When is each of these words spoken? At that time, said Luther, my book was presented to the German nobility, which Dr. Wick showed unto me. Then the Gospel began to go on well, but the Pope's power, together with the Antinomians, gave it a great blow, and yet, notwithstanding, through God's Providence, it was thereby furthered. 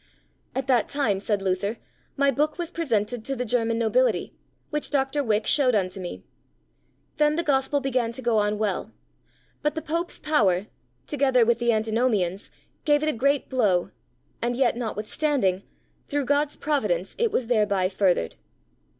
At 0.55 0.65
that 0.65 0.87
time, 0.87 1.19
said 1.19 1.43
Luther, 1.43 1.77
my 2.17 2.31
book 2.31 2.57
was 2.57 2.71
presented 2.71 3.23
to 3.23 3.35
the 3.35 3.45
German 3.45 3.77
nobility, 3.77 4.33
which 4.71 4.89
Dr. 4.89 5.23
Wick 5.23 5.45
showed 5.45 5.75
unto 5.75 5.99
me. 5.99 6.23
Then 7.17 7.35
the 7.35 7.43
Gospel 7.43 7.79
began 7.81 8.11
to 8.13 8.21
go 8.23 8.39
on 8.39 8.57
well, 8.57 8.91
but 9.61 9.75
the 9.75 9.81
Pope's 9.83 10.17
power, 10.17 10.65
together 11.05 11.45
with 11.45 11.59
the 11.59 11.71
Antinomians, 11.71 12.49
gave 12.83 13.03
it 13.03 13.09
a 13.09 13.13
great 13.13 13.47
blow, 13.47 13.91
and 14.41 14.55
yet, 14.55 14.75
notwithstanding, 14.75 15.61
through 16.07 16.25
God's 16.25 16.57
Providence, 16.57 17.13
it 17.19 17.31
was 17.31 17.45
thereby 17.45 17.87
furthered. 17.87 18.37